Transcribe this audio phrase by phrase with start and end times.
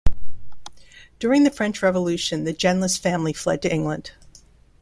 [1.19, 4.13] During the French Revolution, the Genlis family fled to England.